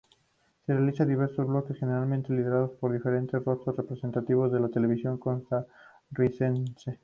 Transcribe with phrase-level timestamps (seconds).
[0.65, 6.99] Se realizan diversos bloques, generalmente liderados por diferentes rostros representativos de la televisión costarricense.